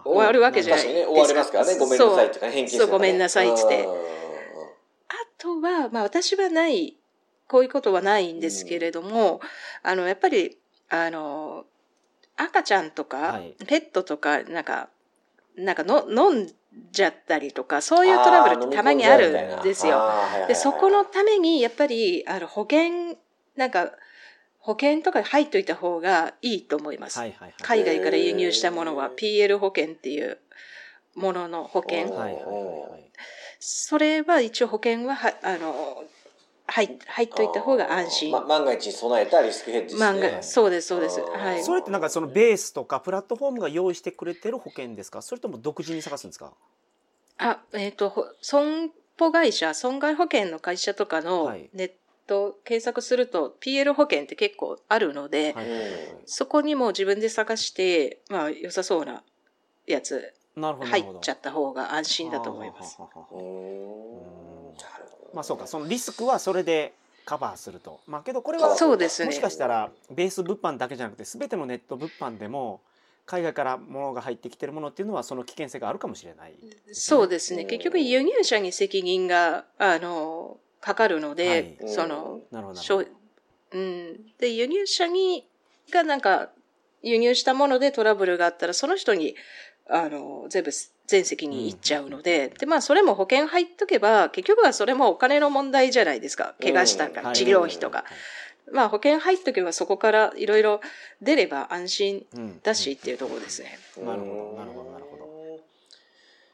[0.05, 0.85] 終わるわけじゃない。
[0.85, 1.79] 確かにね、終わりますからね。
[1.79, 3.85] ごめんなさいとか、返金するそうごめんなさいって。
[3.85, 3.93] うん。
[3.93, 6.97] あとは、まあ私はない、
[7.49, 9.41] こういうことはないんですけれども、
[9.83, 11.65] あの、やっぱり、あの、
[12.37, 13.57] 赤ちゃんとか、はい。
[13.67, 14.91] ペットとか、なんか、
[15.57, 16.53] なんかの飲ん
[16.93, 20.11] じゃったりとか、そういうトラブルってたまにあるんですよ。
[20.49, 23.17] で、そこのために、やっぱり、あの、保険、
[23.57, 23.93] なんか、
[24.59, 27.19] 保険とか入っといた方がいいと思います。
[27.19, 27.55] はいはいはい。
[27.63, 30.39] 海外から輸入したものは PL 保険っていう
[31.15, 32.09] ものの保険。
[33.61, 36.05] それは一応保険はは、あの、
[36.69, 38.33] 入入っといた方が安心。
[38.33, 40.05] ま万が一に備えたリスクヘッジですね。
[40.07, 41.21] 漫画、そうです、そうです。
[41.21, 41.63] はい。
[41.63, 45.23] それってなんかそのベースとかプラットフォームが用意してくれてる保険ですか？
[45.23, 46.53] それとも独自に探すんですか？
[47.39, 51.93] あ、えっ、と、ほ損保会社、損害保険の会社とかのはいネッ
[52.27, 55.83] ト検索すると PL 保険って結構あるので、はいうん
[56.27, 59.23] そこにも自分で探して、まあ良さそうな
[59.87, 60.33] やつ。
[60.59, 62.97] 入っちゃった方が安心だと思います。
[62.99, 63.27] ははは
[65.37, 66.95] まあそうか、そのリスクはそれで
[67.27, 68.01] カバーすると。
[68.07, 72.81] まあけどこれはそうですねもしかしたらベース物販だけじゃなくて全てのネット物販でも
[73.27, 76.55] 海外から物が入ってきてるものっていうのはその危険性があるかもしれない。
[76.93, 77.63] そうですね。
[77.63, 82.81] うん結局輸入者に責任が、あの、かかるので、はいその、なるほど
[83.73, 84.17] うん。
[84.39, 85.47] で、輸入者に、
[85.91, 86.51] がなんか、
[87.03, 89.35] 輸入したものでトラブルがあったら、その人に、
[89.89, 90.71] あの、全部、
[91.07, 96.55] 全責任いっちゃうので、で、まあ、それも保険入っとけば、結局はそれもお金の問題じゃないですか。
[96.61, 98.05] 怪我したか治療費とか。
[98.73, 100.81] まあ、保険入っとけば、そこからいろいろ
[101.23, 102.61] 出れば安心うん。
[102.63, 103.79] だしっていうところですね。
[103.99, 105.25] なるほどなるほどなるほど。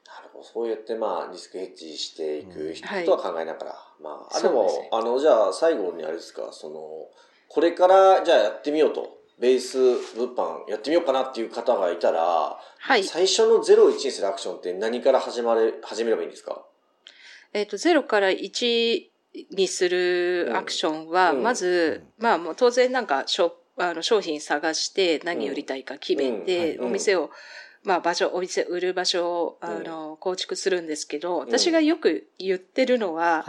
[0.06, 0.44] なるほど。
[0.44, 3.04] そうやってまあリスクヘッジしていく人はい。
[3.06, 4.88] とは考えながら、まああでもそうですね。
[4.92, 6.80] あのじゃあ最後にあれですかその
[7.48, 9.76] これからじゃあやってみようとベース
[10.16, 13.02] 物販やってみようかなっていう方がいたら、はい。
[13.02, 16.62] 最初の0を1にするアクションって何から始まれ、始めればいいんですか？
[17.52, 19.02] えっ、と、0から1
[19.50, 21.42] にするアクションは、うん。
[21.42, 26.86] まず、まあもう当然なんか、しょあの商品探して何売りたいか決めて、うん。
[26.86, 27.30] お店を、
[27.84, 33.44] まあ場所、お店売る場所を、あの、構築するんですけど、私がよく言ってるのは、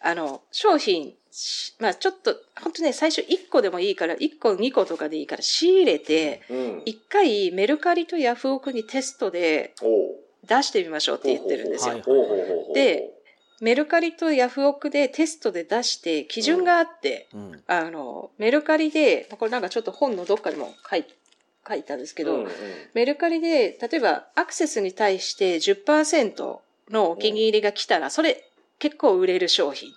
[0.00, 6.82] あの、商品、しまあちょっと、本当ね、最初1個でもいいから、1個2個とかでいいから仕入れて、うん。
[6.84, 9.74] 一回メルカリとヤフオクにテストで
[10.46, 12.02] 出してみましょうって言ってるんですよ。
[12.74, 13.10] で、
[13.60, 17.62] メルカリとヤフオクでテストで出して基準があって、うん。
[17.66, 21.04] あの、メルカリで、これなんかちょっと本のどっかにも書い
[21.68, 22.50] 書いたんですけど、うんうん。
[22.94, 26.58] メルカリで、例えばアクセスに対して10%
[26.90, 28.44] のお気に入りが来たら、それ
[28.78, 29.92] 結構売れる商品。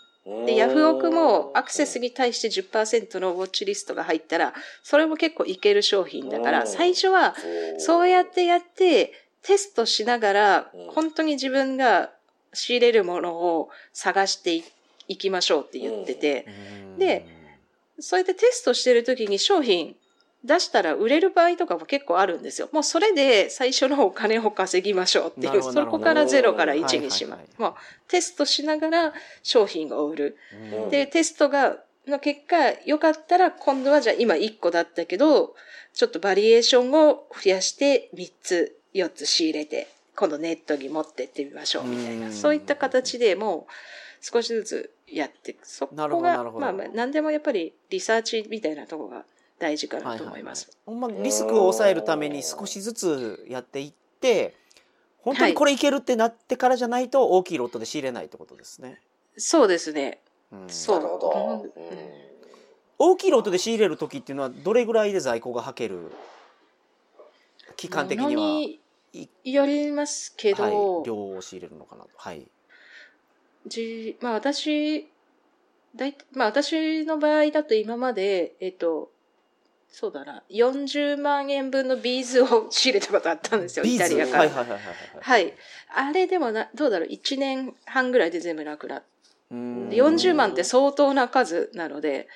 [0.45, 6.67] で、ヤフオクもアクセスに対して10%のウォッチリストが入ったら、それも結構いける商品だから、うん。
[6.67, 7.35] 最初は
[7.77, 8.07] そう。
[8.07, 12.11] やってやって、テストしながらうん、本当に自分が
[12.53, 14.63] 仕入れるものを探してい
[15.09, 16.47] いきましょうって言ってて、
[16.97, 17.25] で
[17.99, 19.95] それでテストしてる時に商品
[20.43, 22.67] 出したら売れる場合とかも結構あるんですよ。
[22.71, 27.61] もうそれで最初のお金を稼ぎましょうっていう、そこから0から1にしはいはいます。
[27.61, 27.73] もう
[28.09, 30.37] テストしながら商品を売る。
[30.73, 31.77] うんで、テストが、
[32.07, 35.55] の結果、良かったら、今度はじゃあ今1個だったけど、
[35.93, 45.65] ちょっとバリエーションを増やして3つ、4つ仕入れて、今度ネットに持ってってみましょうみたいな、うんそういった形でもう少しずつやっていく。
[45.65, 49.25] そこが、まあまあ、何でもやっぱりリサーチみたいなところが
[49.59, 50.69] 大事かなと思います。
[50.85, 54.55] ほんまリスクを抑えるために少しずつやっていって
[55.19, 58.99] 本当にこれいけるってなってからじゃないと大きいロットで仕入れないってことですね。
[59.37, 60.21] そうですね。
[60.51, 61.71] うんそうなるほど。
[61.75, 62.23] うんうん
[62.99, 66.11] 大きいロットで仕入れる時っていうのはどれぐらいで在庫がはける？
[67.75, 68.61] 期間的には、
[69.43, 70.69] よりますけど、は
[71.01, 72.09] い、量を仕入れるのかなと。
[72.15, 72.47] はい。
[73.65, 75.09] じ、まあ私、
[75.95, 79.11] だいまあ私の場合だと今まで、えっと、
[79.95, 84.39] そうだな、40万円分のビーズを仕入れたことあったんですよ、イタリアから。
[84.39, 84.87] はいはいはいはいはい。
[85.21, 85.53] はい。
[85.95, 89.05] あれでもな、どうだろう、1年半ぐらいで全部なくなって、
[89.51, 92.27] 40万って相当な数なので。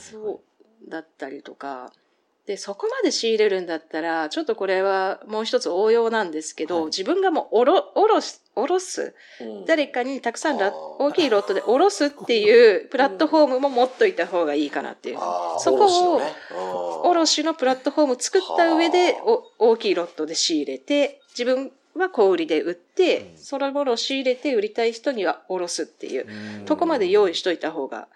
[0.00, 0.40] そ
[0.86, 1.92] うだったりとか、
[2.46, 6.84] で、そこまで仕入れるんだったら、ちょっとこれはもう一つ応用なんですけど、はい。
[6.86, 9.64] 自分がもうおろ、おろす、おろす、うん。
[9.64, 15.18] 誰かにたくさん大きいロットでおろすっていうプラットフォームも持っといた方がいいかなっていう。
[15.20, 16.32] あーそこを卸のね。
[17.04, 17.10] うん。
[17.10, 19.24] 卸のプラットフォーム作った上では
[19.58, 23.38] お大きいロットで仕入れて、自分は小売りで売って、うん。
[23.38, 26.26] そのものを仕入れて売りたい人には卸すっていう、
[26.58, 26.64] うん。
[26.64, 28.08] とこまで用意しといた方が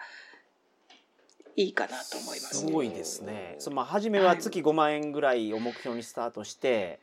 [1.57, 2.65] いいかなと思いますす。
[2.67, 3.55] ごいですね。
[3.57, 6.99] そのまあ初めは月5万円ぐらいを目標にスタートして、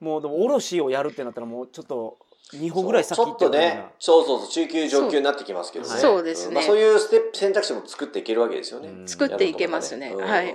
[0.00, 2.18] もうでも卸をやるってなったらもうちょっと
[2.52, 6.00] 2歩ぐらい先ちょっと行ってね、そうそうそう、中級上級になってきますけどね。
[6.00, 6.22] そう。
[6.22, 6.52] ですね。
[6.52, 8.88] んまあ、そういうステップ、選択肢も作っていけるわけですよね。
[8.88, 9.08] うん。
[9.08, 10.14] 作っていけますね。
[10.14, 10.54] はい。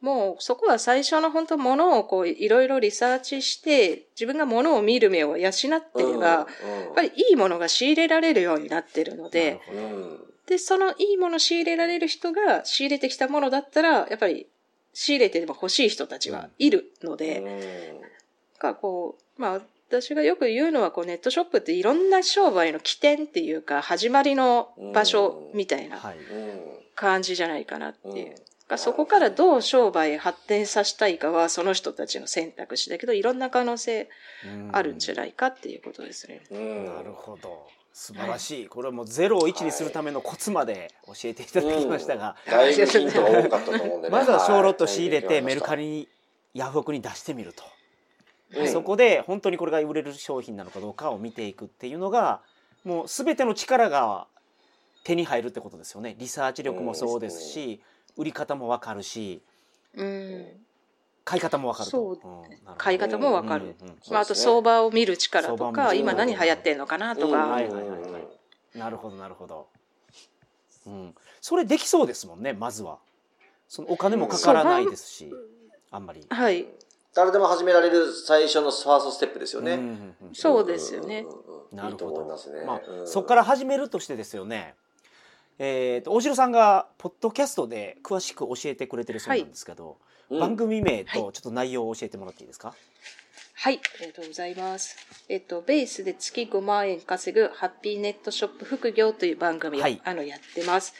[0.00, 6.46] もうそこは最初の本当ものをこういろいろリサーチして、自分がものを見る目を養ってれば、やっ
[6.94, 9.60] ぱりいいものが仕入れられるようになってるので、
[10.46, 14.46] で、そのいいもの仕入れられる人が仕入れてきたものだったら、やっぱり
[14.92, 17.42] 仕入れてでも欲しい人たちはいるので、
[18.58, 26.00] かこう、まあ私がよく言うのはこうネットショップっていろんな商売の起点っていうか始まりの場所みたいな
[26.94, 28.14] 感じじゃないかなってう。
[28.14, 28.16] ん。
[28.16, 28.34] いう。
[28.66, 34.08] がそこからどう商売発展させたいかはその人たちの選択肢だけどいろんな可能性
[34.72, 36.42] あるんじゃないかっていうことですね。
[36.50, 36.84] うん。
[36.86, 37.66] なるほど。
[37.96, 38.66] 素晴らしい。
[38.66, 44.10] これはもうゼロを1にするためのコツまで教えていただきましたが、だいぶヒントが多かったと思うんでね。
[44.10, 46.08] まずは小ロット仕入れはいてメルカリに
[46.54, 47.62] ヤフオクに出してみると。
[48.56, 52.40] うんそこで本当にこれが売れる商品なのかどうかを見ていくっていうのが
[52.84, 54.26] もう全ての力が
[55.02, 57.80] 手に入るってことですよねリサーチ力もそうですし、
[58.16, 59.40] 売り方も分かるし
[59.96, 60.46] うん。
[61.24, 61.90] 買い方も分かると。
[61.90, 62.18] そう。
[62.76, 63.64] 買い方もわかる。
[63.64, 63.98] うんうんうん。
[64.10, 67.38] まあ、あと相場を見る力とか、今何流行ってんのかなとうんか。
[67.46, 68.78] はいはいはいはい。
[68.78, 69.68] なるほどなるほど、
[70.86, 72.98] うん、それできそうですもんねまずは。
[73.68, 75.32] そのお金もかからないですし、
[75.90, 76.66] あんまり、はい。
[77.14, 79.74] 誰でも始められる最初のファーストステップですよね。
[79.74, 80.34] うんうんうん。
[80.34, 81.20] そうですよね。
[81.20, 82.64] うんうんうんなるいいとほど思いますね。
[82.64, 83.08] まあうん。
[83.08, 84.74] そこから始めるとしてですよね。
[85.58, 89.94] えー、と大城さんがポッドキャストで詳しく教えてくれてるそうなんですけど、うん
[90.30, 92.74] 番組名とちょっと内容を教えてもらっていいですか、
[93.54, 94.96] はい、ありがとうございます。
[95.28, 100.00] えっと、ベースで月5万円稼ぐハッピーネットショップ副業という番組を、はい。
[100.04, 100.94] あのやってます。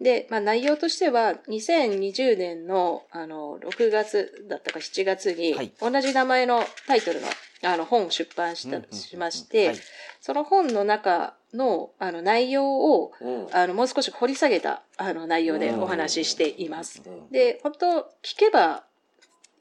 [0.00, 7.28] で、まあ内容としては、2020年の、あの、6月だったか7月にはい、同じ名前のタイトルの、
[7.62, 9.76] あの、本を出版した、しまして、はい。
[10.20, 13.46] その本の中の、あの、内容を、うん。
[13.52, 17.02] あの、もう少し掘り下げた、あの、内容でお話ししています。
[17.04, 17.30] うん。
[17.30, 17.86] で、本当
[18.22, 18.84] 聞けば、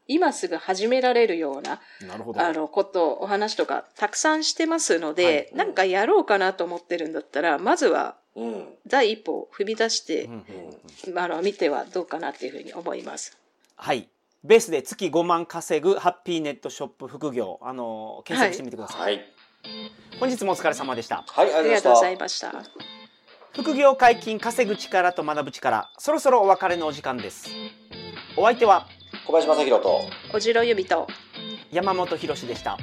[0.07, 5.49] 今すぐ始められるような、なあの、こと、お話とか、たくさんしてますので、はい。
[5.53, 8.67] なんかやろうかなと思ってるんだったら、まずは、うん。
[8.85, 11.19] 第一歩を踏み出してうん、うんうん。
[11.19, 13.38] あの、見てはどうかなっていうふうに思います。
[13.75, 14.09] はい。
[14.43, 17.59] ベースで月5万稼ぐハッピーネットショップ副業。
[17.61, 19.36] あの検索してみてください、はい
[20.20, 21.24] 本日もお疲れ様でした。
[21.28, 22.53] はいあありがとうございいました。
[23.53, 27.49] 副業解禁稼ぐ力と学ぶ力そろそろお別れのお時間です。
[28.36, 28.88] お相手は
[29.26, 30.01] 小林正弘と
[30.34, 31.07] おじろゆみと、
[31.72, 32.78] 山本博史でした。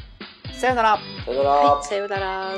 [0.53, 0.99] さよなら。
[1.25, 2.51] さよなら、はい、さようなら。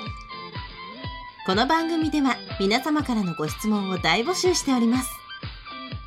[1.47, 5.11] この番組では皆様からのご質問を大募集しております。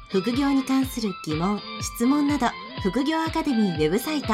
[0.10, 2.48] 副業に関する疑問質問など
[2.82, 4.34] 副業アカデミーウェブサイト